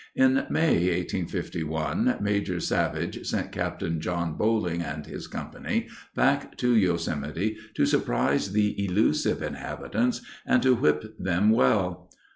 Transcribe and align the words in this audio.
In 0.15 0.47
May, 0.49 0.77
1851, 0.89 2.17
Major 2.21 2.59
Savage 2.59 3.23
sent 3.27 3.51
Captain 3.51 3.99
John 4.01 4.33
Boling 4.35 4.81
and 4.81 5.05
his 5.05 5.27
company 5.27 5.89
back 6.15 6.57
to 6.57 6.75
Yosemite 6.75 7.55
to 7.75 7.85
surprise 7.85 8.51
the 8.51 8.83
elusive 8.83 9.43
inhabitants 9.43 10.21
and 10.43 10.63
to 10.63 10.73
whip 10.73 11.03
them 11.19 11.51
well. 11.51 12.09